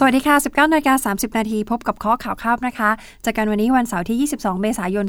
[0.00, 2.90] สวัสดีค่ะ 19นาฬิกา30 นาที พบกับข้อข่าวค่ำนะคะ
[3.24, 5.06] จากกันวันนี้วันเสาร์ที่ 22 เมษายน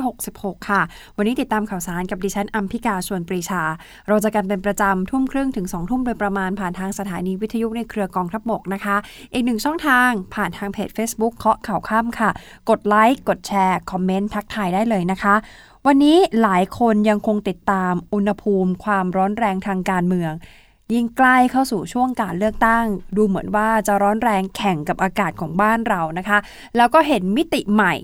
[0.00, 0.80] 2566 ค่ะ
[1.16, 3.62] วันนี้ติดตามข่าวสารกับดิฉันอัมพิกาชวนปรีชา
[4.08, 8.96] เราจะกันเป็นประจำ ทุ่มครึ่งถึง 2 ทุ่มโดยประมาณผ่านทางสถานีวิทยุในเครือกองทัพบกนะคะ
[9.32, 12.30] อีกหนึ่งช่องทางผ่านทางเพจ Facebook เคาะข่าวค่ำค่ะ
[12.70, 15.34] กดไลค์ กดแชร์ คอมเมนต์ ทักทายได้เลยนะคะ
[15.86, 20.34] วันนี้หลายคนยังคงติดตามอุณหภูมิความร้อนแรงทางการเมือง
[20.94, 22.84] ยิ่งใกล้เข้าสู่ช่วงการเลือกตั้ง
[23.16, 26.38] ดูเหมือนว่าจะร้อนแรงแข่งกับอากาศของบ้านเรานะคะ
[26.76, 27.94] แล้วก็เห็นมิติใหม่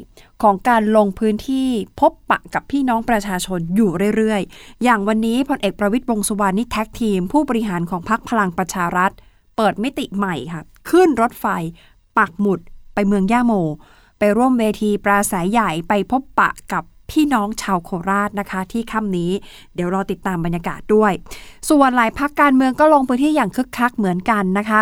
[0.42, 1.68] ของการลงพื้นที่
[2.00, 9.10] พบปะกับพี่น้องประชาชนอยู่เรื่อยๆ อย่างวันนี้พลเอกประวิตยวงสุวรรณนี่แท็กทีม ผู้บริหารของพรรคพลังประชารัฐ
[9.56, 11.46] เปิดมิติใหม่ค่ะขึ้นรถไฟ
[12.18, 12.60] ปักหมุด
[12.94, 13.52] ไปเมืองย่าโม
[14.18, 19.32] ไปร่วมเวทีปราศัยใหญ่ไปพบปะกับ พี่น้องชาวโคราชนะคะ ที่ค่ำนี้
[19.74, 21.12] เดี๋ยวรอติดตามบรรยากาศด้วย
[21.68, 24.80] ส่วนหลายพักการเมืองก็ลงพื้นที่อย่างคึกคักเหมือนกันนะคะ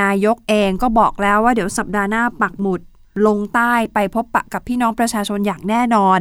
[0.00, 2.80] นายกเองก็บอกแล้วว่าเดี๋ยวสัปดาห์หน้าปักหมุด
[3.26, 6.18] ลงใต้ไปพบปะกับพี่น้องประชาชนอย่างแน่นอน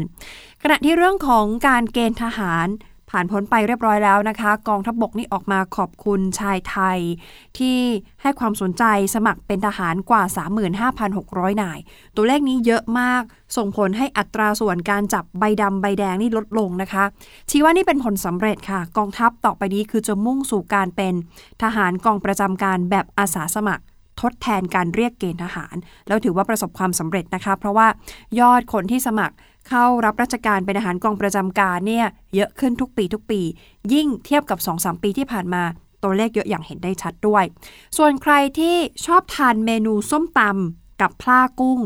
[0.64, 2.68] ขณะที่เรื่องของการเกณฑ์ทหาร
[3.12, 7.00] ผ่านพ้นไปเรียบร้อยแล้วนะคะ กองทัพบกนี่ออกมาขอบคุณชายไทย
[7.58, 7.78] ที่
[8.22, 8.84] ให้ความสนใจ
[9.16, 10.23] สมัครเป็นทหารกว่า
[10.92, 11.80] 35,600 นาย
[12.16, 13.23] ตัวเลขนี้เยอะมาก
[13.58, 17.03] ส่งผลให้อัตราส่วนการจับใบดำใบแดงนี่ลดลงนะคะ
[17.50, 21.14] ชี้ว่านี่เป็นผลสำเร็จค่ะ กองทัพต่อไปนี้คือจะมุ่งสู่การเป็น
[21.64, 23.84] ทหารกองประจำการแบบอาสาสมัคร
[24.22, 25.76] ทดแทนการเรียกเกณฑ์ทหาร
[26.08, 27.88] แล้วถือว่าประสบความสำเร็จนะคะ เพราะว่า
[28.40, 29.36] ยอดคนที่สมัคร
[29.70, 33.42] เข้ารับราชการเป็นทหารกองประจำการเนี่ยเยอะขึ้นทุกปีทุกปี
[33.94, 35.64] ยิ่งเทียบกับ 2-3 ปีที่ผ่านมา
[36.03, 37.44] ตัวเลขเยอะอย่างเห็นได้ชัดด้วย
[37.98, 41.80] ส่วนใครที่ชอบทานเมนูส้มตำกับพลากุ้ง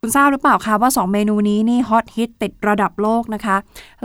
[0.00, 3.56] คุณทราบหรือเปล่าคะว่า 2 เมนูนี้นี่ฮอตฮิตติดระดับโลกนะคะ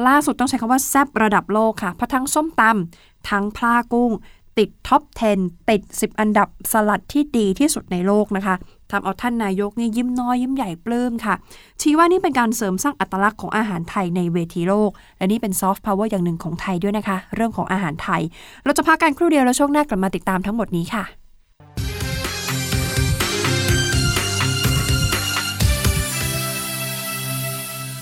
[0.08, 4.12] ล่าสุดต้องใช้คำว่าแซบระดับโลกค่ะ เพราะทั้งส้มตำทั้งพลากุ้ง
[4.58, 5.02] ติดท็อป
[5.36, 8.56] 10 ติด 10 อันดับสลัดที่ดีที่สุดในโลกนะคะ
[8.92, 11.36] ทำเอาท่านนายกนี่ยิ้มน้อยยิ้มใหญ่ปลื้มค่ะ
[11.82, 18.22] ชี้ว่านี่เป็นการเสริมสร้างอัตลักษณ์ของอาหารไทยในเวทีโลก และนี่เป็นซอฟต์พาวเวอร์อย่างหนึ่งของไทยด้วยนะคะ เรื่องของอาหารไทย
[18.66, 21.23] เราจะพักกันครู่เดียวแล้วช่วงหน้ากลับมาติดตามทั้งหมดนี้ค่ะ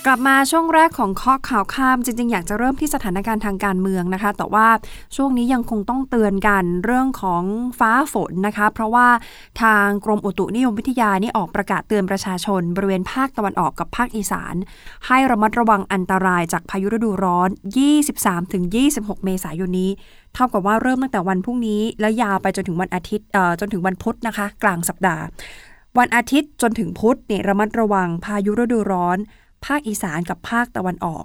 [0.06, 4.67] กลับมาช่วงแรกของข้อข่าวข้ามจริงๆ อยากจะเริ่มที่สถานการณ์ทางการเมืองนะคะ แต่ว่า
[5.16, 7.44] ช่วงนี้ยังคงต้องเตือนกันเรื่องของ
[7.79, 9.07] ฟ้าฝนนะคะ เพราะว่า
[9.62, 14.56] ทางกรมอุตุนิยมวิทยานี่ออกประกาศเตือนประชาชน บริเวณภาคตะวันออกกับภาคอีสาน
[15.07, 17.50] ให้ระมัดระวังอันตรายจากพายุฤดูร้อน
[18.38, 19.91] 23-26 เมษายนนี้
[20.33, 23.28] เท่ากับว่าเริ่มตั้งแต่วันพรุ่งนี้แล้วยาวไปจนถึงวันอาทิตย์
[23.59, 25.23] จนถึงวันพุธนะคะ กลางสัปดาห์
[26.00, 29.19] วันอาทิตย์จนถึงพุธเนี่ยระมัดระวังพายุฤดูร้อน
[29.66, 31.24] ภาคอีสานกับภาคตะวันออก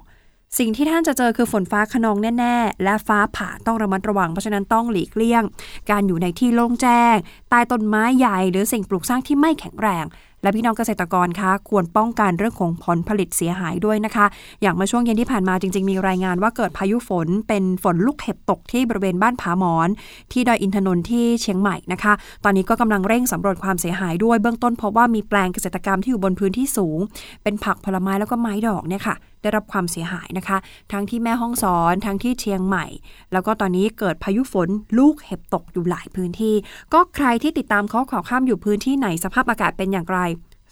[0.57, 5.43] สิ่งที่ท่านจะเจอคือฝนฟ้าขนองแน่ ๆ และฟ้าผ่าต้องระมัดระวัง เพราะฉะนั้นต้องหลีกเลี่ยง
[5.91, 7.15] การอยู่ในที่โล่งแจ้ง
[7.49, 10.05] ใต้ต้นไม้ใหญ่หรือสิ่งปลูกสร้างที่ไม่แข็งแรง
[10.47, 14.25] และพี่น้องเกษตรกรคะควรป้องกันเรื่องของผลผลิตเสียหายด้วยนะคะ
[14.61, 19.89] อย่างเมื่อช่วงเย็นที่ผ่านมาจริง ๆ มีรายงานว่าเกิดพายุฝนเป็นฝนลูกเห็บตกที่บริเวณบ้านผาหมอน
[20.31, 22.13] ที่ดอยอินทนนท์ที่เชียงใหม่นะคะ
[22.43, 26.99] ตอนนี้ก็กำลังเร่งสำรวจความเสียหายด้วยเบื้องต้นพบว่ามีแปลงเกษตรกรรมที่อยู่บนพื้นที่สูง
[27.43, 29.15] เป็นผักผลไม้แล้วก็ไม้ดอกเนี่ยค่ะ
[29.47, 30.57] ได้รับความเสียหายนะคะ
[30.91, 32.85] ทั้งที่แม่ห้องสอนทั้งที่เชียงใหม่
[33.33, 36.55] แล้วก็ตอนนี้เกิดพายุฝนลูกเห็บตกอยู่หลายพื้นที่
[36.93, 40.19] ก็ใครที่ติดตามข้อข่าวข้ามอยู่พื้นที่ไหนสภาพอากาศเป็นอย่างไร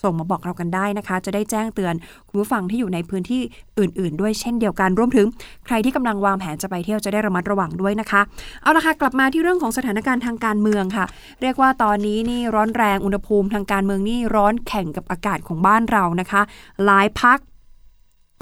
[0.04, 1.94] ส่งมาบอกเรากันได้นะคะ จะได้แจ้งเตือน
[2.28, 3.42] คุณผู้ฟังที่อยู่ในพื้นที่
[3.80, 5.28] อื่น ๆ ด้วยเช่นเดียวกันรวมถึง
[5.66, 8.22] ใครที่กำลังวางแผนจะไปเที่ยวจะได้ระมัดระวังด้วยนะคะ
[8.62, 11.06] เอาละค่ะกลับมาที่เรื่องของสถานการณ์ทางการเมืองค่ะ
[11.42, 16.42] เรียกว่าตอนนี้นี่ร้อนแรงอุณหภูมิทางการเมืองนี่ร้อนแข่งกับอากาศของบ้านเรานะคะ
[16.86, 17.40] หลายพัก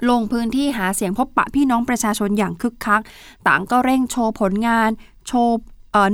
[0.09, 3.01] ลงพื้นที่หาเสียงพบปะพี่น้องประชาชนอย่างคึกคัก
[3.47, 4.89] ต่างก็เร่งโชว์ผลงาน
[5.27, 5.55] โชว์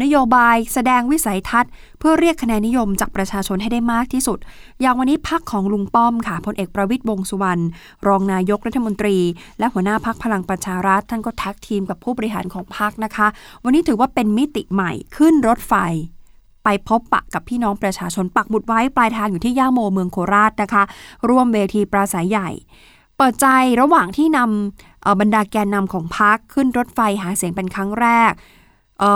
[0.04, 4.38] นโยบาย แสดงวิสัยทัศน์ เพื่อเรียกคะแนนนิยมจากประชาชนให้ได้มากที่สุด
[4.82, 7.64] อย่างวันนี้พักของลุงป้อมค่ะพลเอกประวิตยวงษ์สุวรรณ
[8.08, 9.18] รองนายกรัฐมนตรี
[9.60, 13.28] และหัวหน้าพักพลังประชารัฐ ท่านก็แท็กทีมกับผู้บริหารของพักนะคะ
[13.64, 15.74] วันนี้ถือว่าเป็นมิติใหม่ขึ้นรถไฟ
[16.64, 20.84] ไปพบปะกับพี่น้องประชาชนปักหมุดไว้ปลายทางอยู่ที่ย่าโมเมืองโคราชนะคะ
[21.30, 22.50] ร่วมเวทีปราศัยใหญ่
[23.22, 23.48] เปิดใจ
[23.82, 28.32] ระหว่างที่นำบรรดาแกนนำของพักขึ้นรถไฟหาเสียงเป็นครั้งแรก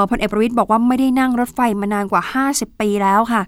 [0.09, 2.23] พลเอกประวิตยบอกว่าไม่ได้นั่งรถไฟมานานกว่า
[2.53, 3.41] 50 ปีแล้วค่ะ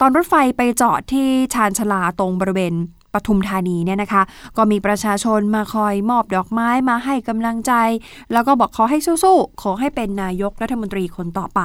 [0.00, 2.74] ตอนรถไฟไปจอดที่ชานชาลาตรงบริเวณ
[3.12, 4.22] ปทุมธานีเนี่ยนะคะ
[4.56, 7.72] ก็มีประชาชนมาคอยมอบดอกไม้มาให้กำลังใจ
[8.32, 11.60] แล้วก็บอกขอให้สู้ๆ ขอให้เป็นนายกรัฐมนตรีคนต่อไป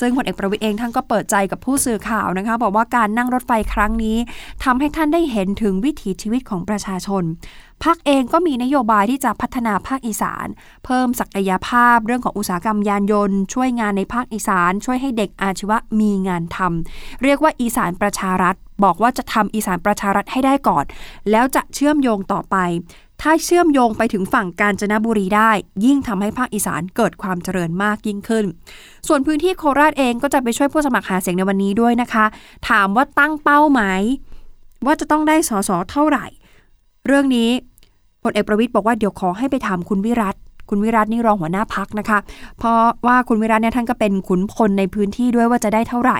[0.00, 4.16] ซึ่งพลเอกประวิตยเองท่านก็เปิดใจกับผู้สื่อข่าวนะคะ บอกว่าการนั่งรถไฟครั้งนี้
[4.64, 7.24] ทำให้ท่านได้เห็นถึงวิถีชีวิตของประชาชน
[7.84, 10.46] พักเองก็มีนโยบายที่จะพัฒนาภาคอีสาน
[10.84, 18.54] เพิ่มศักยภาพเรื่องของอุตสาหกรรมยานยนต์ ช่วยงานในภาคอีสาน ช่วยให้เด็กอาชีวะมีงานทำเรียกว่าอีสานประชารัฐ
[18.84, 20.84] บอกว่าจะทำอีสานประชารัฐให้ได้ก่อน
[21.30, 22.56] แล้วจะเชื่อมโยงต่อไป
[23.22, 25.50] ถ้าเชื่อมโยงไปถึงฝั่งกาญจนบุรีได้
[25.84, 28.44] ยิ่งทำให้ภาคอีสานเกิดความเจริญมากยิ่งขึ้น
[29.08, 32.24] ส่วนพื้นที่โคราชเองก็จะไปช่วยผู้สมัครหาเสียงในวันนี้ด้วยนะคะ
[32.68, 33.82] ถามว่าตั้งเป้าไหม
[34.86, 36.26] ว่าจะต้องได้สสเท่าไหร่
[37.06, 37.50] เรื่องนี้
[38.22, 40.36] พลเอกประวิทย์บอกว่าเดี๋ยวขอให้ไปถามคุณวิรัต
[40.70, 42.18] คุณวิรัตนี่รองหัวหน้าพักนะคะ
[42.58, 46.18] เพราะว่าคุณวิรัตเนี่ยท่านก็เป็นขุนพลในพื้นที่ด้วยว่าจะได้เท่าไหร่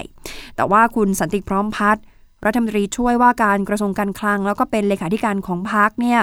[0.56, 2.02] แต่ว่าคุณสันติพร้อมพัฒน์
[2.44, 6.20] รัฐมนตรีช่วยว่าการกระทรวงการคลัง แล้วก็เป็นเลขาธิการของพักเนี่ย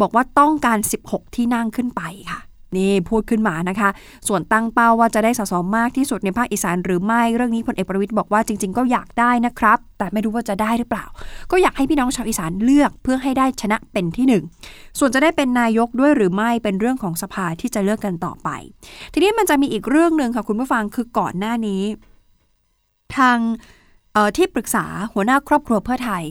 [0.00, 2.02] บอกว่าต้องการ 16 ที่นั่งขึ้นไป
[2.32, 2.40] ค่ะ
[2.76, 3.88] นี่พูดขึ้นมานะคะ
[4.28, 11.06] ส่วนตั้งเป้าว่าจะได้สสมากที่สุดในภาคอีสานหรือไม่ เรื่องนี้พลเอกประวิตยบอกว่าจริง ๆ ก็อยากได้นะครับ แต่ไม่รู้ว่าจะได้หรือเปล่า
[11.50, 14.44] ก็อยากให้พี่น้องชาวอีสานเลือกเพื่อให้ได้ชนะเป็นที่หนึ่ง
[14.98, 18.48] ส่วนจะได้เป็นนายกด้วยหรือไม่เป็นเรื่องของสภาที่จะเลือกกันต่อไป
[19.12, 21.82] ทีนี้มันจะมีอีกเรื่องหนึ่งค่ะคุณผู้ฟังคือก่อนหน้านี้
[23.16, 23.38] ทาง
[24.36, 26.24] ที่ปรึกษาหัวหน้าครอบครัวเพื่อไทย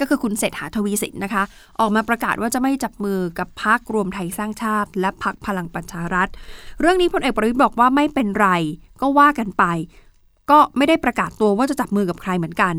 [0.00, 1.42] ก็คือคุณเศรษฐาทวีสินนะคะ
[1.80, 6.28] ออกมาประกาศว่าจะไม่จับมือกับพักรวมไทยสร้างชาติ และพักพลังประชารัฐ
[6.80, 8.48] เรื่องนี้พลเอกประวิตยบอกว่าไม่เป็นไร
[9.00, 9.64] ก็ว่ากันไป
[10.50, 12.74] ก็ไม่ได้ประกาศตัวว่าจะจับมือกับใครเหมือนกัน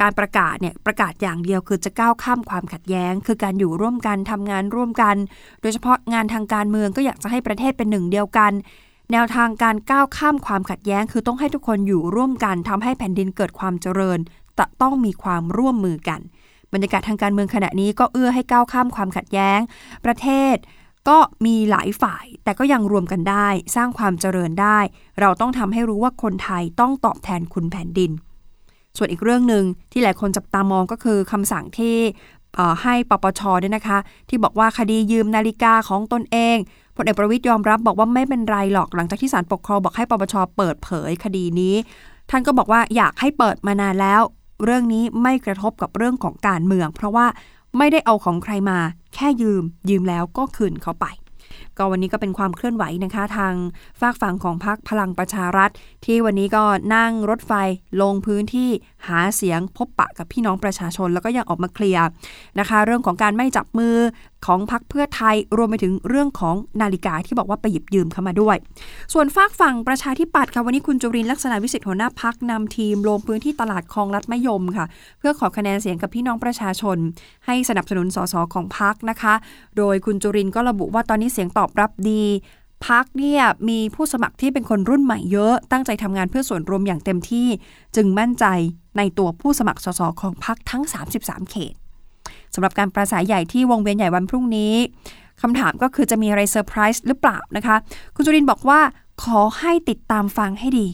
[0.00, 5.16] การประกาศเนี่ยประกาศอย่างเดียวคือจะก้าวข้ามความขัดแย้ง คือการอยู่ร่วมกันทำงานร่วมกัน
[5.62, 8.52] โดยเฉพาะงานทางการเมืองก็อยากจะให้ประเทศเป็นหนึ่งเดียวกัน
[9.12, 14.18] แนวทางการก้าวข้ามความขัดแย้ง คือต้องให้ทุกคนอยู่ร่วมกันทำให้แผ่นดินเกิดความเจริญ
[14.56, 16.20] แต่ต้องมีความร่วมมือกัน
[16.72, 19.60] บรรยากาศทางการเมืองขณะนี้ก็เอื้อให้ก้าวข้ามความขัดแย้ง
[20.04, 20.56] ประเทศ
[21.08, 24.78] ก็มีหลายฝ่าย แต่ก็ยังรวมกันได้ สร้างความเจริญได้
[25.20, 28.10] เราต้องทำให้รู้ว่าคนไทยต้องตอบแทนคุณแผ่นดิน
[28.96, 31.96] ส่วนอีกเรื่องหนึ่งที่หลายคนจับตามองก็คือคำสั่งที่
[32.82, 33.98] ให้ปปชด้วยนะคะ
[34.28, 36.56] ที่บอกว่าคดียืมนาฬิกาของตนเอง
[37.00, 41.74] พลเอกประวิทยยอมรับบอกว่าไม่เป็นไรหรอกหลังจากที่ศาลปกครองบอกให้ปปชเปิดเผยคดีนี้
[42.30, 44.22] ท่านก็บอกว่าอยากให้เปิดมานานแล้ว
[44.64, 47.26] เรื่องนี้ไม่กระทบกับเรื่องของการเมือง เพราะว่า
[47.78, 48.78] ไม่ได้เอาของใครมา
[49.14, 51.06] แค่ยืม ยืมแล้วก็คืนเขาไป
[51.76, 53.54] ก็วันนี้ก็เป็นความเคลื่อนไหวนะคะ ทาง
[54.00, 55.70] ฝากฝั่งของพรรคพลังประชารัฐ
[56.04, 56.64] ที่วันนี้ก็
[56.94, 57.52] นั่งรถไฟ
[58.02, 58.70] ลงพื้นที่
[59.08, 62.06] หาเสียงพบปะกับพี่น้องประชาชน แล้วก็ยังออกมาเคลียร์
[62.58, 63.96] นะคะ เรื่องของการไม่จับมือ
[64.46, 68.56] ของพรรคเพื่อไทยรวมไปถึงเรื่องของนาฬิกาที่บอกว่าไปหยิบยืมเข้ามาด้วย
[69.12, 74.86] ส่วนฝากฝั่งประชาธิปัตย์ค่ะวันนี้คุณจุรินลักษณะวิสิทธิ์หัวหน้าพักนำทีมลงพื้นที่ตลาดคลองลัดมะยมค่ะ
[75.18, 76.96] เพื่อขอคะแนนเสียงกับพี่น้องประชาชน
[77.46, 79.34] ให้สนับสนุนสสของพักนะคะ
[79.76, 82.22] โดยคุณจุรินก็ระบุว่าตอนนี้เสียงตอบรับดี
[82.86, 87.48] พักเนี่ยมีผู้สมัครที่เป็นคนรุ่นใหม่เยอะตั้งใจทำงานเพื่อส่วนรวมอย่างเต็มที่
[87.96, 88.44] จึงมั่นใจ
[88.98, 90.82] ในตัวผู้สมัครสสของพักทั้ง
[91.16, 91.74] 33 เขต
[92.54, 94.74] สำหรับการประสายใหญ่ที่วงเวียนใหญ่วันพรุ่งนี้
[95.42, 97.76] คำถามก็คือจะมีอะไรเซอร์ไพรส์หรือเปล่านะคะ
[98.14, 98.80] คุณจุรินบอกว่า
[99.24, 100.86] ขอให้ติดตามฟังให้ดี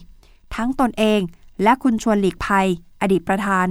[0.55, 1.21] ทั้งตนเอง
[1.63, 2.67] และคุณชวนหลีกภัย
[3.01, 3.67] อดีตประธาน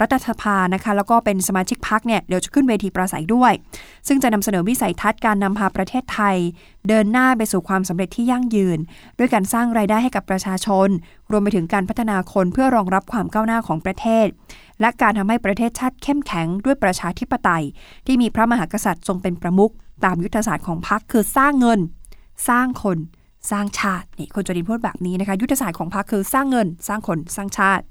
[0.00, 3.52] รัฐสภานะคะ แล้วก็เป็นสมาชิกพักเนี่ยเดี๋ยวจะขึ้นเวทีปราศัยด้วย
[4.08, 6.36] ซึ่งจะนำเสนอวิสัยทัศน์การนำพาประเทศไทย
[6.88, 8.78] เดินหน้าไปสู่ความสำเร็จที่ยั่งยืน
[9.18, 10.88] ด้วยการสร้างรายได้ให้กับประชาชน
[11.30, 14.26] รวมไปถึงการพัฒนาคนเพื่อรองรับความก้าวหน้าของประเทศ
[14.80, 17.64] และการทำให้ประเทศชาติเข้มแข็งด้วยประชาธิปไตย
[18.06, 19.72] ที่มีพระมหากษัตริย์ทรงเป็นประมุข
[20.04, 21.80] ตามยุทธศาสตร์ของพรรคคือสร้างเงิน
[22.48, 22.98] สร้างคน
[23.50, 27.82] สร้างชาตินี่คุณจรินพูดแบบนี้นะคะยุทธศาสตร์ของพรรคคือสร้างเงิน สร้างคนสร้างชาติ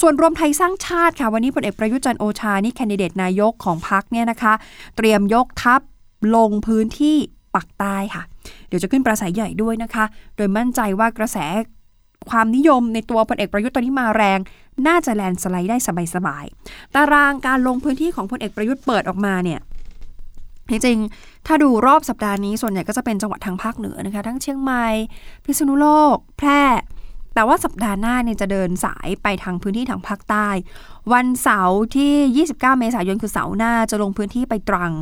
[0.00, 4.52] ส่วนรวมไทยสร้างชาติค่ะ วันนี้พลเอกประยุทธ์จันโอชานี่แคนดิเดตนายกของพรรคเนี่ยนะคะ
[4.96, 5.80] เตรียมยกทัพ
[6.36, 7.16] ลงพื้นที่
[7.54, 8.22] ปักใต้ค่ะ
[8.68, 10.04] เดี๋ยวจะขึ้นประสัยใหญ่ด้วยนะคะ
[10.36, 11.38] โดยมั่นใจว่ากระแส
[12.30, 14.38] ความนิยมในตัวพลเอกประยุทธ์ตอนนี้มาแรง
[14.86, 15.76] น่าจะแลนสไลด์ได้
[16.14, 19.60] สบายๆตารางการลงพื้นที่ของพลเอกประยุทธ์เปิดออกมาเนี่ย
[20.70, 20.98] จริง
[21.46, 24.86] ถ้าดูรอบสัปดาห์นี้ส่วนใหญ่ก็จะเป็นจังหวัดทางภาคเหนือนะคะ ทั้งเชียงใหม่
[25.44, 26.62] พิษณุโลก แพร่
[27.34, 30.48] แต่ว่าสัปดาห์หน้าเนี่ยจะเดินสายไปทางพื้นที่ทางภาคใต้
[31.12, 34.92] วันเสาร์ที่ 29 เมษายนคือเสาร์หน้าจะลงพื้นที่ไปตรัง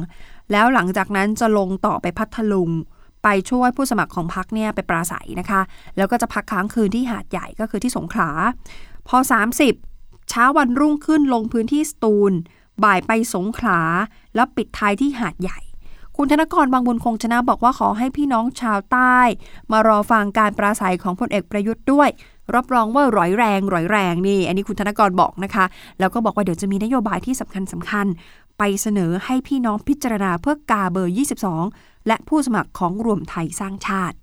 [0.52, 2.70] แล้วหลังจากนั้นจะลงต่อไปพัทลุง
[3.24, 5.60] ไปช่วยผู้สมัครของพักเนี่ยไปปราศัยนะคะ
[5.96, 8.30] แล้วก็จะพักค้างคืนที่หาดใหญ่ก็คือที่สงขลา
[9.08, 9.16] พอ
[9.72, 12.32] 30 เช้าวันรุ่งขึ้นลงพื้นที่สตูล
[12.84, 13.80] บ่ายไปสงขลา
[14.34, 15.58] แล้วปิดท้ายที่หาดใหญ่
[16.22, 19.18] คุณธนกรบางบุญคงชนะบอกว่าขอให้พี่น้องชาวใต้
[19.70, 22.08] มารอฟังการปราศัยของพลเอกประยุทธ์ด้วย
[22.54, 25.64] รับรองว่าร้อยแรงร้อยแรงนี่ อันนี้คุณธนกรบอกนะคะ
[25.98, 28.06] แล้วก็บอกว่าเดี๋ยวจะมีนโยบายที่สำคัญสำคัญ
[28.58, 31.14] ไปเสนอให้พี่น้องพิจารณาเพื่อกาเบอร์
[31.58, 34.16] 22 และผู้สมัครของรวมไทยสร้างชาติ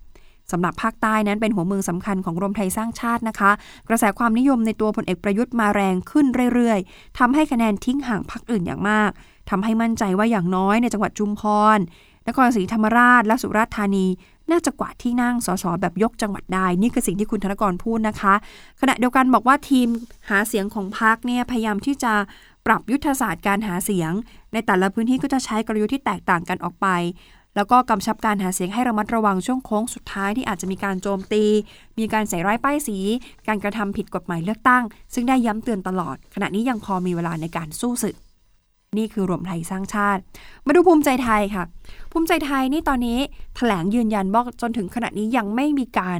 [0.51, 3.51] สำหรับภาคใต้นั้นเป็นหัวเมืองสำคัญของรวมไทยสร้างชาตินะคะ
[3.87, 9.11] กระแสความนิยมในตัวพลเอกประยุทธ์มาแรงขึ้นเรื่อยๆทำให้คะแนนทิ้งห่างพรรคอื่นอย่างมาก
[9.49, 11.41] ทำให้มั่นใจว่าอย่างน้อยในจังหวัดจุมพ
[11.77, 11.79] ร
[12.27, 14.05] นครศรีธรรมราชและสุราษฎร์ธานี
[14.51, 18.33] น่าจะกว่าที่นั่งสสแบบยกจังหวัดได้ นี่คือสิ่งที่คุณธนกรพูดนะคะ
[18.81, 19.87] ขณะเดียวกันบอกว่าทีม
[20.29, 22.13] หาเสียงของพรรคเนี่ยพยายามที่จะ
[22.65, 24.11] ปรับยุทธศาสตร์การหาเสียง
[24.53, 26.87] ในแต่ละพื้นที่ก็จะใช้กลยุทธ์ที่แตกต่างกันออกไป
[27.55, 31.43] แล้วก็กำชับการหาเสียงให้ระมัดระวังช่วงโค้งสุดท้ายที่อาจจะมีการโจมตี
[31.99, 32.97] มีการใส่ร้ายป้ายสี
[33.47, 38.15] การกระทำผิดกฎหมายเลือกตั้ง ซึ่งได้ย้ำเตือนตลอด ขณะนี้ยังพอมีเวลาในการสู้ศึก
[38.95, 40.21] นี่คือรวมไทยสร้างชาติ
[40.65, 41.63] มาดูภูมิใจไทยค่ะ
[42.11, 43.19] ภูมิใจไทยนี่ตอนนี้
[43.55, 46.19] แถลงยืนยันว่าจนถึงขณะนี้ยังไม่มีการ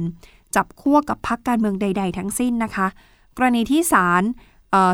[0.56, 2.86] จับขั้วกับพักการเมืองใด ๆ ทั้งสิ้นนะคะ
[3.36, 4.22] กรณีที่ศาล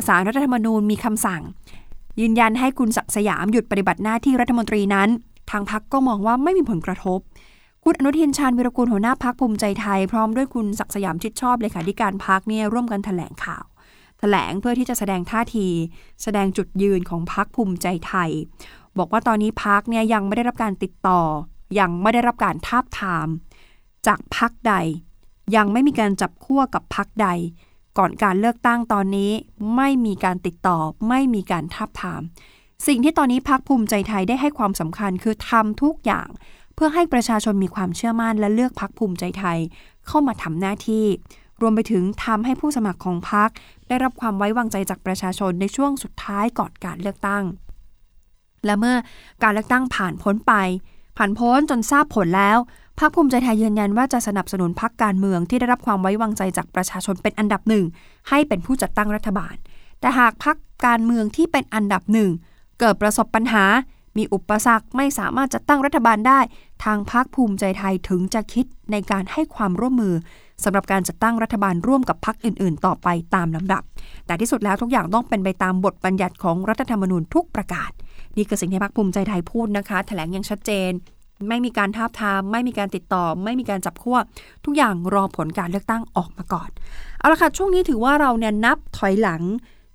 [0.06, 1.42] ศาลรัฐธรรมนูญมีคำสั่ง
[2.20, 5.08] ยืนยันให้คุณศักดิ์สยามหยุดปฏิบัติหน้าที่รัฐมนตรีนั้น
[5.50, 7.18] ทางพักก็มองว่าไม่มีผลกระทบ
[7.84, 13.64] คุณอนุทินชาญวิรกูลหัวหน้าพักภูมิใจไทย พร้อมด้วยคุณศักดิ์สยามชิดชอบเลขาธิการพักเนี่ยร่วมกันแถลงข่าว
[14.34, 15.68] ลงเพื่อที่จะแสดงท่าที
[16.22, 18.30] แสดงจุดยืนของพักภูมิใจไทย
[18.98, 21.20] บอกว่าตอนนี้พักเนี่ยยังไม่ได้รับการติดต่อ
[21.78, 23.28] ยังไม่ได้รับการทาบทาม
[24.06, 24.74] จากพักใด
[25.56, 27.28] ยังไม่มีการจับขั้วกับพักใด
[27.98, 29.32] ก่อนการเลือกตั้งตอนนี้
[29.76, 30.78] ไม่มีการติดต่อ
[31.08, 32.22] ไม่มีการทาบทาม
[32.86, 36.28] สิ่งที่ตอนนี้พักภูมิใจไทยได้ให้ความสำคัญคือทำทุกอย่าง
[36.74, 39.58] เพื่อให้ประชาชนมีความเชื่อมั่นและเลือกพักภูมิใจไทย
[40.06, 41.06] เข้ามาทำหน้าที่
[41.60, 43.50] รวมไปถึงทำให้ผู้สมัครของพัก
[43.88, 47.44] ได้รับความไว้วางใจจากประชาชนในช่วงสุดท้ายก่อนการเลือกตั้ง
[48.64, 48.96] และเมื่อ
[49.42, 50.52] การเลือกตั้งผ่านพ้นไป
[51.16, 52.58] ผ่านพ้นจนทราบผลแล้ว
[52.98, 57.84] พรรคภูมิใจไทยยืนยันว่าจะสนับสนุนพรรคการเมืองที่ได้รับความไว้วางใจจากประชาชนเป็นอันดับหนึ่ง
[58.28, 59.54] ให้เป็นผู้จัดตั้งรัฐบาล
[60.00, 60.56] แต่หากพรรค
[60.86, 62.30] การเมืองที่เป็นอันดับหนึ่ง
[62.80, 63.64] เกิดประสบปัญหา
[64.16, 66.40] มีอุปสรรคไม่สามารถจัดตั้งรัฐบาลได้
[66.84, 70.14] ทางพรรคภูมิใจไทยถึงจะคิดในการให้ความร่วมมือ
[70.64, 73.82] สำหรับการจัดตั้งรัฐบาลร่วมกับพรรคอื่น ๆ ต่อไปตามลำดับ
[74.26, 77.90] แต่ที่สุดแล้วทุกอย่างต้องเป็นไปตามบทบัญญัติของรัฐธรรมนูญทุกประกาศ
[78.36, 80.90] นี่คือสิ่งที่พรรคภูมิใจไทยพูดนะคะแถลงอย่างชัดเจน
[81.48, 84.18] ไม่มีการทาบทาม ไม่มีการติดต่อ ไม่มีการจับขั้ว
[84.64, 86.68] ทุกอย่างรอผลการเลือกตั้งออกมาก่อน
[87.18, 89.42] เอาละค่ะช่วงนี้ถือว่าเราเนี่ยนับถอยหลัง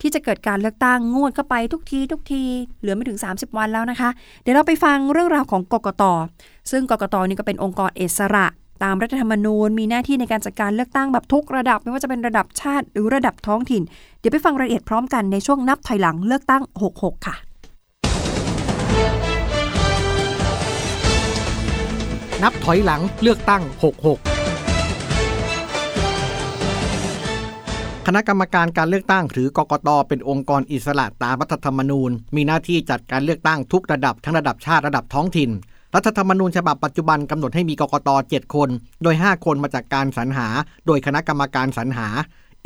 [0.02, 2.44] ที่จะเกิดการเลือกตั้งงวดเข้าไปทุกทีทุกที
[2.80, 4.10] เหลือไม่ถึง 30 วันแล้วนะคะ
[4.42, 6.04] เดี๋ยวเราไปฟังเรื่องราวของกกต
[6.72, 8.46] ซึ่งกกตนี่ก็เป็นองค์กรเอสระ
[8.84, 13.82] ตามรัฐธรรมนูญ มีหน้าที่ในการจัดการเลือกตั้งแบบทุกระดับ ไม่ว่าจะเป็นระดับชาติหรือระดับท้องถิ่น
[14.20, 17.36] เดี๋ยวไปฟังรายละเอียดพร้อมกันในช่วงนับถอยหลังเลือกตั้ง 66 ค่ะ
[22.44, 23.78] นับถอยหลังเลือกตั้ง 66
[28.08, 35.50] คณะกรรมการการเลือกตั้งหรือกกตเป็นองค์กรอิสระตามรัฐธรรมนูญ มีหน้าที่จัดการเลือกตั้งทุกระดับทั้งระดับชาติระดับท้องถิ่น
[35.96, 38.70] รัฐธรรมนูญฉบับปัจจุบันกำหนดให้มีกกต 7 คน
[39.04, 40.48] โดย 5 คนมาจากการสรรหา
[40.88, 42.08] โดยคณะกรรมการสรรหา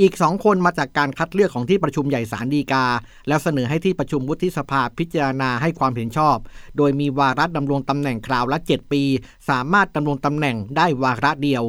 [0.02, 2.86] อีก 2 คนมาจากการคัดเลือกของที่ประชุมใหญ่ศาลฎีกา
[3.28, 6.38] แล้วเสนอให้ที่ประชุมวุฒิสภาพิจารณาให้ความเห็นชอบ
[6.78, 9.04] โดยมีวาระดำรงตำแหน่งคราวละ 7 ปี
[9.50, 11.64] สามารถดำรงตำแหน่งได้วาระเดียว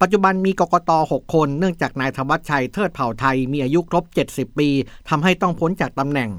[0.00, 4.68] ปัจจุบันมีกกต 6 คน เนื่องจากนายธวัชชัยเทิดเผ่าไทยมีอายุครบ 70 ปี
[5.08, 6.30] ทำให้ต้องพ้นจากตำแหน่ง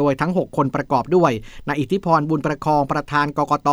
[0.00, 1.32] โดยทั้ง 6 คนประกอบด้วย
[1.68, 3.70] นายอิทธิพรบุญประคองประธานกกต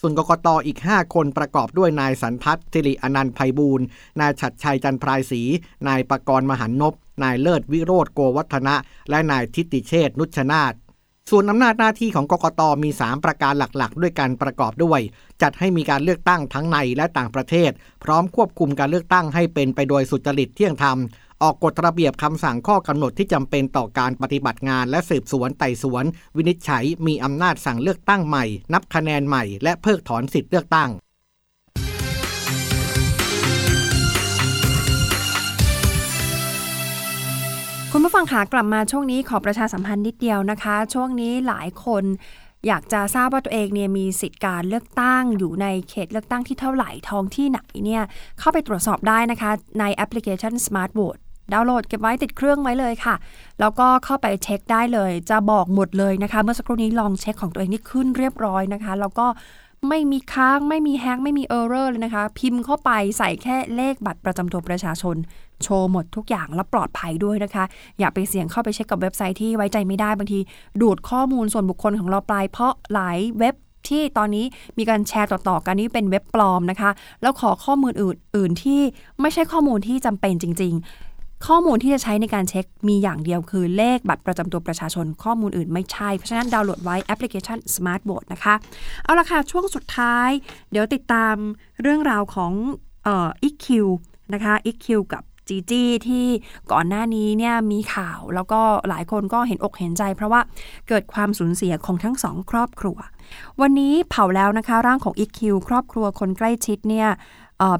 [0.00, 3.86] ส่วนกกตอีก 5 คนประกอบด้วยนายสันทัศน์สิริอนันต์ไพบูลย์
[4.20, 5.42] นายฉัดชัยจันทรายศรี
[5.88, 8.74] นายประกรณ์มหันนบนายเลิศวิโรธโกวัฒนะ
[9.10, 10.74] และนายทิติเชษนุชนาธ
[11.30, 15.00] ส่วนอำนาจหน้าที่ของกกตมี 3 ประการหลักๆ ด้วยการประกอบด้วย
[15.42, 17.70] จัดให้มีการเลือกตั้งทั้งในและต่างประเทศ
[18.04, 20.98] พร้อมควบคุมการเลือกตั้งให้เป็นไปโดยสุจริตเที่ยงธรรม
[21.42, 26.04] ออกกฎระเบียบคำสั่งข้อกำหนดที่จำเป็นต่อการปฏิบัติงานและสืบสวนไต่สวน
[26.36, 30.90] วินิจฉัยมีอำนาจสั่งเลือกตั้งใหม่ นับคะแนนใหม่และเพิกถอนสิทธิเลือกตั้ง
[37.92, 42.04] คุณผู้ฟังขากลับมาช่วงนี้ขอประชาสัมพันธ์นิดเดียวนะคะ ช่วงนี้หลายคน
[42.66, 48.02] อยากจะทราบว่าตัวเองเนี่ยมีสิทธิการเลือกตั้งอยู่ในเขตเลือกตั้งที่เท่าไหร่ท้องที่ไหนเนี่ย
[48.38, 49.50] เข้าไปตรวจสอบได้นะคะ
[49.80, 51.20] ในแอปพลิเคชัน Smart Vote
[51.52, 53.14] ดาวน์โหลดเก็บไว้ติดเครื่องไว้เลยค่ะ
[53.60, 59.26] แล้วก็เข้าไปเช็คได้เลย จะบอกหมดเลยนะคะ เมื่อสักครู่นี้ลองเช็คของตัวเองนี่ขึ้นเรียบร้อยนะคะ แล้วก็
[59.88, 65.16] ไม่มีค้างไม่มี hang ไม่มี error เลยนะคะ พิมพ์เข้าไปใส่แค่เลขบัตรประจำตัวประชาชน
[65.62, 67.64] โชว์หมดทุกอย่างและปลอดภัยด้วยนะคะ
[67.98, 70.40] อย่าไปเสี่ยงเข้าไปเช็คกับเว็บไซต์ที่ไว้ใจไม่ได้บางที
[70.80, 73.54] ดูดข้อมูลส่วนบุคคลของเราไปเพราะหลายเว็บ
[73.88, 74.44] ที่ตอนนี้
[74.78, 76.90] มีการแชร์ต่อๆกันนี่เป็นเว็บปลอมนะคะ
[77.22, 78.80] แล้วขอข้อมูลอื่นๆที่
[79.20, 81.05] ไม่ใช่ข้อมูลที่จำเป็นจริง ๆ
[81.46, 88.54] ข้อมูลที่จะใช้ในการเช็คมีอย่างเดียวคือเลขบัตรประจำตัวประชาชนข้อมูลอื่นไม่ใช่ เพราะฉะนั้นดาวน์โหลดไว้แอปพลิเคชัน Smart Vote นะคะ
[89.04, 90.30] เอาละค่ะ ช่วงสุดท้าย
[90.70, 91.36] เดี๋ยวติดตาม
[91.82, 92.52] เรื่องราวของ
[93.04, 93.86] เอ่ออิคิว
[94.32, 96.26] นะคะอิคิวกับจีจี้ที่
[96.72, 100.40] ก่อนหน้านี้เนี่ยมีข่าวแล้วก็หลายคนก็เห็นอกเห็นใจ เพราะว่า
[100.88, 102.98] เกิดความสูญเสียของทั้งสองครอบครัว
[103.60, 107.08] วันนี้เผาแล้วนะคะร่างของอิคิวครอบครัวคนใกล้ชิดเนี่ย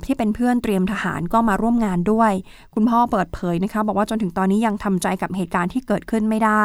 [0.06, 2.33] ที่เป็นเพื่อนเตรียมทหารก็มาร่วมงานด้วย
[2.75, 6.64] คุณพ่อเปิดเผยนะคะ บอกว่าจนถึงตอนนี้ยังทำใจกับเหตุการณ์ที่เกิดขึ้นไม่ได้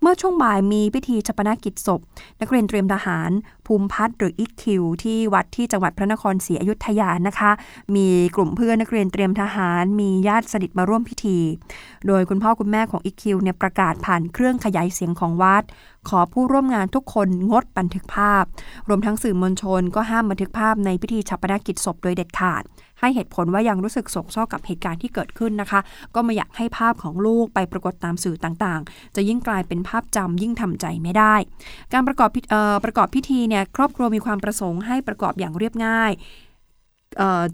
[0.00, 2.00] เมื่อช่วงบ่ายมีพิธีชปนกิจศพ
[2.40, 3.30] นักเรียนเตรียมทหาร
[3.72, 7.50] ภูมิพัฒน์หรืออิคิวที่วัดที่จังหวัดพระนครศรีอยุธยานะคะ
[7.96, 11.38] มีกลุ่มเพื่อนนักเรียนเตรียมทหาร มีญาติสนิทมาร่วมพิธี
[12.06, 15.62] โดยคุณพ่อคุณแม่ของอิคิวเนี่ยประกาศผ่านเครื่องขยายเสียงของวัด
[16.08, 18.44] ขอผู้ร่วมงานทุกคนงดบันทึกภาพ
[18.88, 22.62] รวมทั้งสื่อมวลชนก็ห้ามบันทึกภาพในพิธีชปนกิจศพโดยเด็ดขาด
[23.00, 25.80] ให้เหตุผลว่ายังรู้สึกโศกเศร้ากับเหตุการณ์ที่เกิดขึ้นนะคะ
[26.14, 31.34] ก็ไม่อยากให้ภาพของลูกไปปรากฏตามสื่อต่างๆ จะยิ่งกลายเป็นภาพจำยิ่งทำใจไม่ได้
[31.92, 32.30] การประกอบ
[32.84, 36.12] ประกอบพิธีเนี่ยครอบครัวมีความประสงค์ให้ประกอบอย่างเรียบง่าย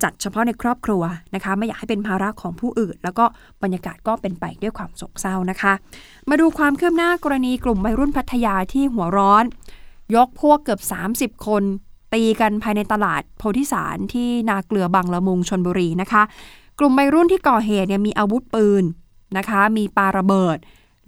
[0.03, 1.03] จัดเฉพาะในครอบครัว
[1.35, 3.25] นะคะ ไม่อยากให้เป็นภาระของผู้อื่น แล้วก็
[3.63, 5.73] บรรยากาศก็เป็นไปด้วยความโศกเศร้านะคะ
[6.31, 9.45] มาดูความคืบหน้ากรณีกลุ่มวัยรุ่นพัทยาที่หัวร้อน
[10.15, 10.81] ยกพวกเกือบ
[11.19, 11.63] 30 คน
[12.17, 16.23] ตีกันภายในตลาดโพธิสารที่นาเกลือบางละมุงชนบุรีนะคะ
[16.79, 18.85] กลุ่มวัยรุ่นที่ก่อเหตุเนี่ยมีอาวุธปืน
[19.39, 20.57] นะคะ มีปาระเบิด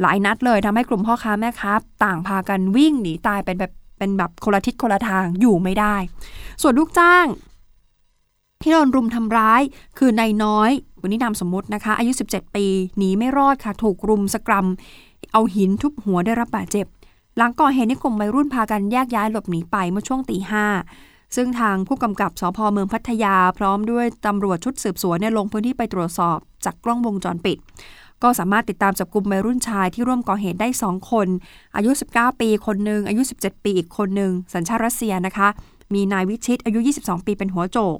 [0.01, 1.73] หลายนัดเลยทำให้กลุ่มพ่อค้าแม่ค้า
[2.05, 5.97] ต่างพากันวิ่งหนีตายเป็นแบบเป็นแบบคนละทิศคนละทางอยู่ไม่ได้
[6.63, 7.27] ส่วนลูกจ้าง
[8.63, 9.63] ที่โดนรุมทำร้าย
[9.99, 12.67] คือนายน้อย วันนี้นามสมมตินะคะ อายุ 17 ปี
[12.99, 14.67] หนีไม่รอดค่ะ ถูกรุมสกรัม
[15.33, 16.87] เอาหินทุบหัวได้รับบาดเจ็บ
[17.41, 20.67] หลังก่อเหตุนี่กลุ่มวัยรุ่นพากันแยกย้ายหลบหนีไปเมื่อช่วงตีห้า
[21.37, 27.59] ซึ่งทางผู้กำกับสพเมืองพัทยา พร้อมด้วยตำรวจชุดสืบสวนเนี่ยลงพื้นที่ไปตรวจสอบจากกล้องวงจรปิด
[28.23, 31.29] ก็สามารถติดตามจับกลุ่มวัยรุ่นชายที่ร่วมก่อเหตุได้ 2 คน
[31.77, 35.49] อายุ 19 ปีคนหนึ่งอายุ 17 ปีอีกคนหนึ่งสัญชาติรัสเซียนะคะ
[35.95, 37.99] มีนายวิชิตอายุ 22 ปีเป็นหัวโจก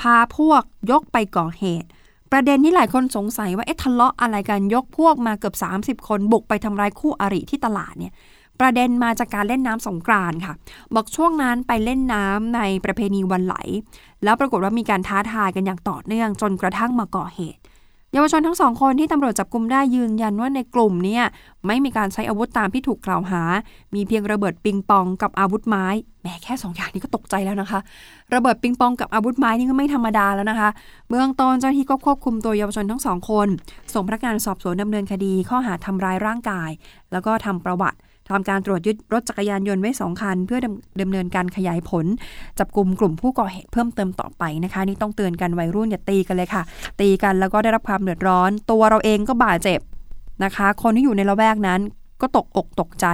[0.00, 1.88] พาพวกยกไปก่อเหตุ
[2.32, 5.54] ประเด็นที่หลายคนสงสัยว่าเอ๊ะทะเลาะอะไรกันยกพวกมาเกือบ
[6.00, 8.12] 30 คนบุกไปทำร้ายคู่อริที่ตลาดเนี่ย
[8.60, 10.54] ประเด็นมาจากการเล่นน้ำสงกรานค่ะ
[10.94, 13.56] บอกช่วงนั้นไปเล่นน้ำในประเพณีวันไหล
[14.24, 17.60] แล้วปรากฏว่ามีการท้าทายกันอย่างต่อเนื่อง จนกระทั่งมาก่อเหตุ
[18.12, 21.20] เยาวชนทั้งสองคนที่ตำรวจจับกลุมได้ยืนยันว่าในกลุ่มนี้
[21.66, 23.42] ไม่มีการใช้อาวุธตามที่ถูกกล่าวหา
[23.94, 25.86] มีเพียงระเบิดปิงปองกับอาวุธไม้
[26.20, 27.80] แหมแค่สองอย่างนี้ก็ตกใจแล้วนะคะ
[28.34, 30.70] ระเบิดปิงปองกับอาวุธไม้นี่ก็ไม่ธรรมดาแล้วนะคะ
[31.08, 33.48] เบื้องต้นเจ้าหน้าที่ก็ควบคุมตัวเยาวชนทั้งสองคน
[33.94, 36.70] ส่งพนักงานสอบสวนดำเนินคดีข้อหาทำร้ายร่างกาย
[37.12, 40.58] แล้วก็ทำประวัติ ทำการตรวจยึดรถจักรยานยนต์ไว้สองคัน เพื่อ
[41.00, 42.06] ดำเนินการขยายผล
[42.58, 46.62] จับกลุ่มกลุ่มผู้ก่อเหตุเพิ่มเติมต่อไปนะคะ นี่ต้องเตือนกันวัยรุ่นอย่าตีกันเลยค่ะ
[47.00, 49.80] ตีกันแล้วก็ได้รับความเดือดร้อน ตัวเราเองก็บาดเจ็บ
[50.44, 51.80] นะคะ คนที่อยู่ในละแวกนั้น
[52.20, 53.06] ก็ตกอกตกใจ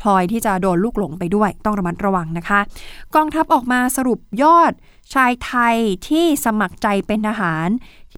[0.00, 2.60] พลอยที่จะโดนลูกหลงไปด้วยต้องระมัดระวังนะคะ
[3.14, 4.72] กองทัพออกมาสรุปยอด
[5.14, 5.76] ชายไทย
[6.08, 7.68] ที่สมัครใจเป็นทหาร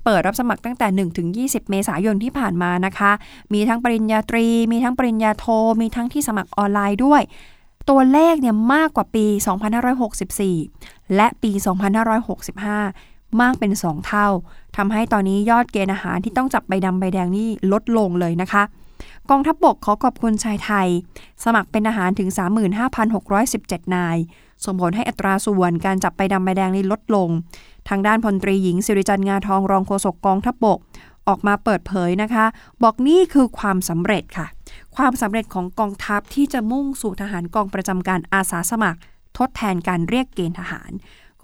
[0.05, 3.13] เปิดรับสมัครตั้งแต่ 1 ถึง 20 เมษายนที่ผ่านมานะคะ
[3.53, 5.47] มีทั้งปริญญาตรี มีทั้งปริญญาโท
[5.81, 7.23] มีทั้งที่สมัครออนไลน์ด้วย
[7.91, 9.27] ตัวเลขเนี่ยมากกว่าปี
[10.01, 11.51] 2564 และปี
[12.27, 14.29] 2565 มากเป็น 2 เท่า
[14.77, 18.63] ทำให้ตอนนี้ยอดเกณฑ์อาหารที่ต้องจับใบดำใบแดงนี่ลดลงเลยนะคะ
[19.31, 20.89] กองทัพบบกขอขอบคุณชายไทย
[21.45, 22.29] สมัครเป็นอาหารถึง
[23.13, 24.17] 35,617 นาย
[24.65, 27.29] ส่งผลให้อัตราส่วนการจับใบดำใบแดงนี่ลดลง
[27.89, 30.79] ทางด้านพลตรีหญิงสิริจันทร์งาทองรองโฆษกกองทัพบบก
[31.29, 32.45] ออกมาเปิดเผยนะคะ
[32.83, 34.47] บอกนี่คือความสำเร็จค่ะ
[34.97, 38.99] ความสำเร็จของกองทัพที่จะมุ่งสู่ทหารกองประจำการอาสาสมัคร
[39.39, 40.91] ทดแทนการเรียกเกณฑ์ทหาร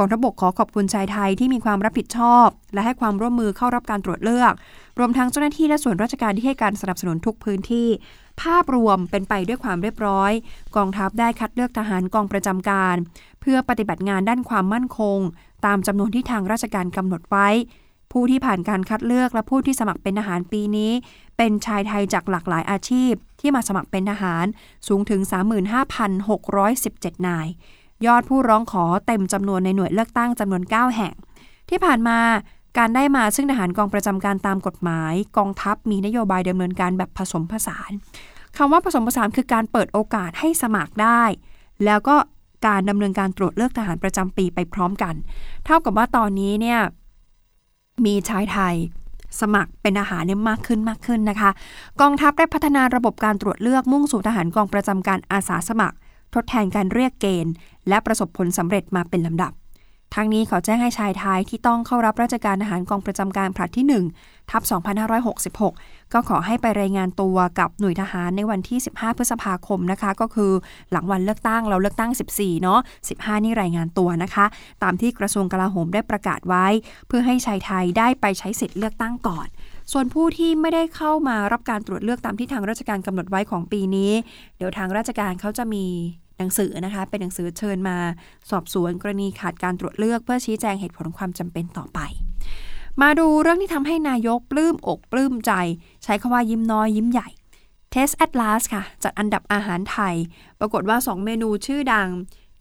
[0.01, 4.53] กองทัพบกขอขอบคุณชายไทยที่มีความรับผิดชอบ และให้ความร่วมมือเข้ารับการตรวจเลือก
[4.99, 7.89] รวมทั้งเจ้าหน้าที่และส่วนราชการที่ให้การสนับสนุนทุกพื้นที่
[8.43, 10.33] ภาพรวมเป็นไปด้วยความเรียบร้อย
[10.77, 12.97] กองทัพได้คัดเลือกทหารกองประจำการ
[13.41, 15.19] เพื่อปฏิบัติงานด้านความมั่นคง
[15.67, 17.49] ตามจำนวนที่ทางราชการกำหนดไว้
[18.13, 20.93] ผู้ที่ผ่านการคัดเลือกและผู้ที่สมัครเป็นทหารปีนี้
[21.37, 24.47] เป็นชายไทยจากหลากหลายอาชีพ ที่มาสมัครเป็นทหาร
[24.89, 25.21] สูงถึง
[26.05, 27.49] 35,617 นาย
[28.07, 31.15] ยอดผู้ร้องขอเต็มจำนวนในหน่วยเลือกตั้งจำนวน 9 แห่ง
[31.69, 32.19] ที่ผ่านมา
[32.79, 37.91] การได้มาซึ่งทหารกองประจำการตามกฎหมาย กองทัพมีนโยบายดำเนินการแบบผสมผสาน
[38.57, 41.23] คำว่าผสมผสานคือการเปิดโอกาสให้สมัครได้
[41.85, 42.17] แล้วก็
[42.67, 45.15] การดำเนินการตรวจเลือกทหารประจำปีไปพร้อมกัน
[45.65, 46.81] เท่ากับว่าตอนนี้เนี่ย
[48.05, 48.75] มีชายไทย
[49.41, 51.51] สมัครเป็นทหารเนี่ยมากขึ้นมากขึ้นนะคะ
[52.01, 55.97] กองทัพได้พัฒนาระบบการตรวจเลือกมุ่งสู่ทหารกองประจำการอาสาสมัคร
[56.35, 57.55] ทดแทนการเรียกเกณฑ์
[57.89, 59.53] และประสบผลสำเร็จมาเป็นลำดับ
[60.15, 64.63] ทั้งนี้ขอแจ้งให้ชายไทยที่ต้องเข้ารับราชการอาหารกองประจำการผลัดที่ 1 ทับ
[65.39, 70.53] 2566 ก็ขอให้ไปรายงานตัวกับหน่วยทหารในวันที่ 15 พฤษภาคมนะคะ ก็คือ
[70.91, 72.81] หลังวันเลือกตั้งเราเลือกตั้ง 14 เนาะ
[73.13, 74.47] 15 นี่รายงานตัวนะคะ
[74.83, 76.67] ตามที่กระทรวงกลาโหมได้ประกาศไว้
[77.07, 79.49] เพื่อให้ชายไทยได้ไปใช้สิทธิ์เลือกตั้งก่อน
[79.93, 84.13] ส่วนผู้ที่ไม่ได้เข้ามารับการตรวจเลือกตามที่ทางราชการกำหนดไว้ของปีนี้
[84.57, 85.85] เดี๋ยวทางราชการเขาจะมี
[86.39, 87.97] หนังสือนะคะ เป็นหนังสือเชิญมา
[88.51, 91.99] สอบสวนกรณีขาดการตรวจเลือกเพื่อชี้แจงเหตุผลความจำเป็นต่อไป
[93.03, 95.53] มาดูเรื่องที่ทำให้นายกปลื้มอกปลื้มใจ
[96.05, 97.29] ใช้คำว่ายิ้มน้อยยิ้มใหญ่
[97.95, 100.15] Test Atlas ค่ะ จัดอันดับอาหารไทย
[100.61, 102.09] ปรากฏว่า 2 เมนูชื่อดัง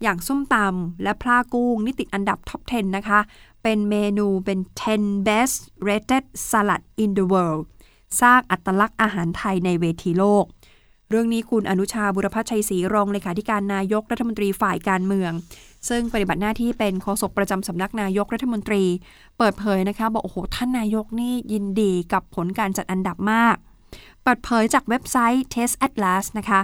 [0.02, 3.20] อย่างส้มตำและพลากุ้งนี่ติดอันดับท็อป 10 นะคะ
[3.70, 4.60] เป็นเมนูเป็น
[4.94, 7.62] 10 best rated salad in the world
[8.20, 10.44] สร้างอัตลักษณ์อาหารไทยในเวทีโลก
[11.10, 15.32] เรื่องนี้คุณอนุชาบุรพชชัยศรีรองเลขาธิการนายกรัฐมนตรีฝ่ายการเมือง
[15.88, 18.84] ซึ่งปฏิบัติหน้าที่เป็นโฆษกประจำสำนักนายกรัฐมนตรี
[19.38, 23.56] เปิดเผยนะคะ บอกโอ้โหท่านนายกนี่ยินดีกับผลการจัดอันดับมาก
[24.22, 26.60] เปิดเผยจากเว็บไซต์ Taste Atlas นะคะ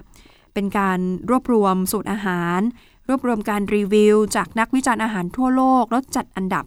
[0.55, 0.99] เป็นการ
[1.31, 2.61] รวบรวมสูตรอาหาร
[3.09, 6.65] รวบรวมการรีวิว จากนักวิจารณ์อาหารทั่วโลก แล้วจัดอันดับ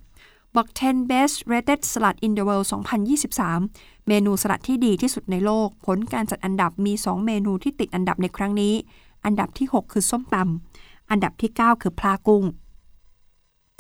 [0.57, 2.67] บอก10 best rated salad in the world
[3.31, 8.73] 2023 เมนูสลัดที่ดีที่สุดในโลก ผลการจัดอันดับมี 2 เมนูที่ติดอันดับในครั้งนี้
[9.25, 12.43] อันดับที่ 6 คือส้มตำอันดับที่ 9 คือพลากุ้ง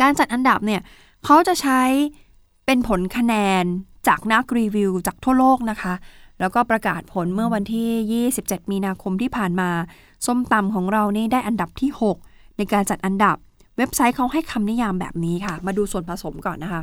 [0.01, 0.81] การจัดอันดับเนี่ย
[1.25, 1.81] เขาจะใช้
[2.65, 3.63] เป็นผลคะแนน
[4.07, 5.93] จากนักรีวิวจากทั่วโลกนะคะ
[6.39, 9.69] แล้วก็ประกาศผลเมื่อวันที่ 27 มีนาคมที่ผ่านมา
[10.25, 11.91] ส้มตำของเรานี่ได้อันดับที่
[12.23, 13.37] 6 ในการจัดอันดับ
[13.77, 16.81] เว็บไซต์เขาให้คำนิยามแบบนี้ค่ะ มาดูส่วนผสมก่อนนะคะ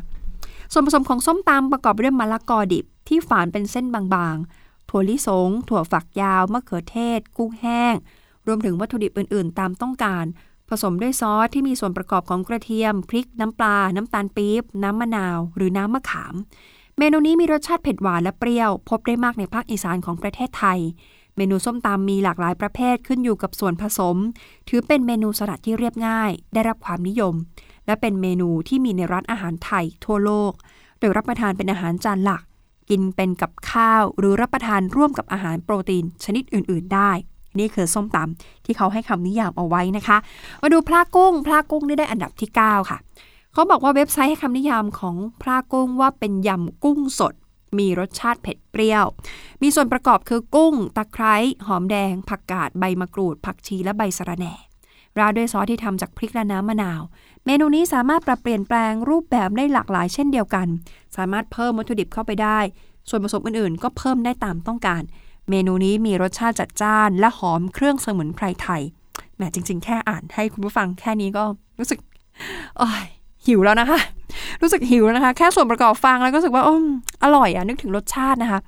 [0.72, 7.94] ส่วนผสมของส้มตำประกอบด้วยมะละกอดิบที่ฝานเป็นเส้นบางๆ ถั่วลิสง ถั่วฝักยาว มะเขือเทศ กุ้งแห้ง
[8.46, 10.24] รวมถึงวัตถุดิบอื่นๆ ตามต้องการ
[10.68, 16.34] ผสมด้วยซอสที่มีส่วนประกอบของกระเทียม พริก น้ำปลา น้ำตาลปี๊บ น้ำมะนาว หรือน้ำมะขาม
[16.98, 20.80] เมนูนี้มีรสชาติเผ็ดหวานและเปรี้ยว พบได้มากในภาคอีสานของประเทศไทย
[21.36, 24.16] เมนูส้มตำมีหลากหลายประเภทขึ้นอยู่กับส่วนผสม
[24.68, 27.34] ถือเป็นเมนูสลัดที่เรียบง่าย ได้รับความนิยม
[27.86, 30.52] และเป็นเมนูที่มีในร้านอาหารไทยทั่วโลก
[30.98, 32.42] โดยรับประทานเป็นอาหารจานหลัก
[32.90, 37.10] กินเป็นกับข้าว หรือรับประทานร่วมกับอาหารโปรตีนชนิดอื่น ๆ ได้
[37.58, 40.16] นี่คือส้มตำที่เขาให้คำนิยามเอาไว้นะคะ
[40.62, 42.98] มาดูพลากุ้งพลากุ้งนี่ได้อันดับที่ 9 ค่ะ
[43.52, 47.34] เขาบอกว่าเว็บไซต์ให้คำนิยามของพลากุ้งว่าเป็นยำกุ้งสด
[47.80, 49.04] มีรสชาติเผ็ดเปรี้ยว
[49.62, 51.34] มีส่วนประกอบคือกุ้ง ตะไคร้
[51.66, 54.54] หอมแดง ผักกาด ใบมะกรูด ผักชีและใบสะระแหน่
[55.18, 57.02] ราดด้วยซอสที่ทำจากพริกและน้ำมะนาว
[57.46, 60.66] เมนูนี้สามารถปรับเปลี่ยนแปลงรูปแบบได้หลากหลายเช่นเดียวกัน
[61.16, 62.58] สามารถเพิ่มวัตถุดิบเข้าไปได้
[63.08, 65.02] ส่วนผสมอื่นๆ ก็เพิ่มได้ตามต้องการ
[65.50, 68.82] เมนูนี้มีรสชาติจัดจ้าน และหอมเครื่องสมุนไพรไทย
[69.36, 71.44] แหมจริง ๆ แค่อ่านให้คุณผู้ฟังแค่นี้ก็
[71.78, 71.98] รู้สึก
[72.78, 73.06] โอ้ย
[73.46, 74.00] หิวแล้วนะคะ
[74.62, 76.70] รู้สึกหิวแล้วนะคะ แค่ส่วนประกอบฟังแล้วก็รู้สึกว่าอ
[77.24, 78.58] อร่อยอะนึกถึงรสชาตินะคะ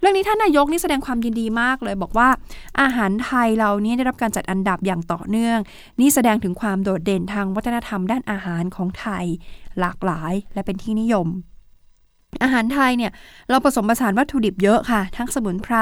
[0.00, 2.28] เรื่องนี้ท่านนายกนี่แสดงความยินดีมากเลย บอกว่า
[2.80, 5.58] อาหารไทยเรานี่ได้รับการจัดอันดับอย่างต่อเนื่อง
[6.00, 9.24] นี่แสดงถึงความโดดเด่นทางวัฒนธรรมด้านอาหารของไทย
[9.80, 11.28] หลากหลายและเป็นที่นิยม
[12.42, 13.12] อาหารไทยเนี่ย
[13.50, 15.76] เราผสมผสานวัตถุดิบเยอะค่ะ ทั้งสมุนไพร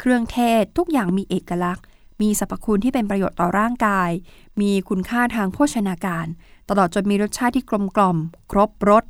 [0.00, 1.84] เครื่องเทศ ทุกอย่างมีเอกลักษณ์
[2.22, 4.10] มีสรรพคุณที่เป็นประโยชน์ต่อร่างกาย
[4.60, 6.26] มีคุณค่าทางโภชนาการ
[6.68, 8.16] ตลอดจนมีรสชาติที่กลมกล่อม
[8.50, 9.04] ครบรส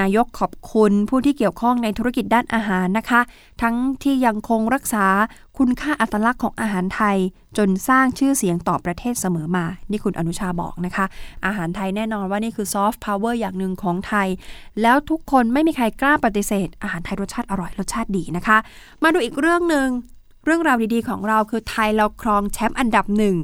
[0.00, 3.20] นายกขอบคุณผู้ที่เกี่ยวข้องในธุรกิจด้านอาหารนะคะ
[3.62, 5.06] ทั้งที่ยังคงรักษา
[5.58, 7.16] คุณค่าอัตลักษณ์ของอาหารไทย
[7.58, 11.04] จนสร้างชื่อเสียงต่อประเทศเสมอมา นี่คุณอนุชาบอกนะคะ
[11.46, 14.28] อาหารไทยแน่นอนว่านี่คือซอฟต์พาวเวอร์อย่างหนึ่งของไทย
[14.82, 18.58] แล้วทุกคนไม่มีใครกล้าปฏิเสธ อาหารไทยรสชาติอร่อยรสชาติดีนะคะ
[19.02, 19.88] มาดูอีกเรื่องหนึ่ง
[20.44, 23.36] เรื่องราวดีๆของเราคือไทยเราครองแชมป์อันดับหนึ่ง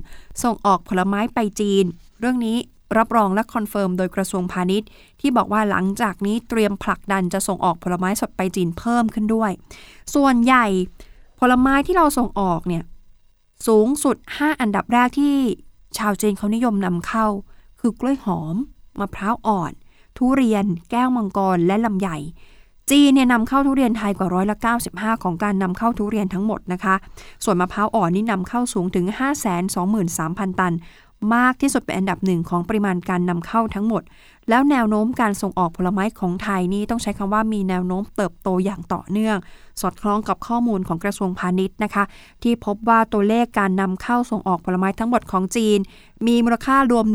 [0.43, 1.85] ส่งออกผลไม้ไปจีน
[2.21, 2.59] เรื่องนี้
[2.97, 4.89] รับรองและคอนเฟิร์มโดยกระทรวงพาณิชย์
[5.21, 9.51] ที่บอกว่าหลังจากนี้เตรียมผลักดันจะส่งออกผลไม้สดไปจีนเพิ่มขึ้นด้วย
[10.15, 10.67] ส่วนใหญ่
[11.41, 12.85] ผลไม้ที่เราส่งออกเนี่ย
[13.67, 15.35] สูงสุด 5 อันดับแรกที่
[15.99, 17.27] ชาวจีนเขานิยมนำเข้า
[17.81, 18.57] คือกล้วยหอม
[19.01, 19.73] มะพร้าวอ่อน
[20.17, 22.09] ทุเรียน แก้วมังกรและลำไย
[22.91, 24.57] จีนเนี่ยนำเข้าทุเรียนไทยกว่าร้อยละ
[24.91, 26.95] 95 ของการนำเข้าทุเรียนทั้งหมดนะคะ
[27.45, 29.07] ส่วนมะพร้าวอ่อนนี่นำเข้าสูงถึง
[29.83, 30.73] 523,000 ตัน
[31.35, 34.03] มากที่สุดเป็นอันดับหนึ่งของปริมาณการนำเข้าทั้งหมด
[34.51, 39.37] แล้วแนวโน้มการส่งออกผลไม้ของไทยนี่ต้องใช้คำว่ามีแนวโน้มเติบโตอย่างต่อเนื่อง
[39.81, 42.05] สอดคล้องกับข้อมูลของกระทรวงพาณิชย์นะคะ
[42.43, 45.79] ที่พบว่าตัวเลขการนำเข้าส่งออกผลไม้ทั้งหมดของจีน
[46.27, 47.07] มีมูลค่ารวม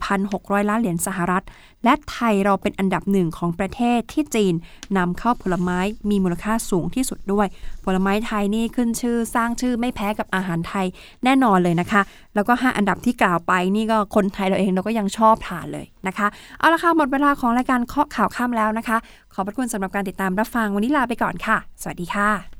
[0.00, 1.44] 14,600 ล้านเหรียญสหรัฐ
[1.84, 4.54] และไทยเราเป็นอันดับหนึ่งของประเทศที่จีน
[4.98, 5.78] นำเข้าผลไม้
[6.10, 7.46] มีมูลค่าสูงที่สุดด้วย
[7.84, 10.86] ผลไม้ไทยนี่ขึ้นชื่อสร้างชื่อไม่แพ้กับอาหารไทย
[11.24, 12.02] แน่นอนเลยนะคะ
[12.34, 16.26] แล้วก็ 5 อันดับที่กล่าวไปนี่ก็คนไทยเราเองเราก็ยังชอบทานเลยนะคะ
[16.60, 18.96] เอาละค่ะหมดเวลาของรายการเคาะข่าวข้ามแล้วนะคะ
[19.34, 22.59] ขอบพระคุณสำหรับการติดตามรับฟังวันนี้ลาไปก่อนค่ะ สวัสดีค่ะ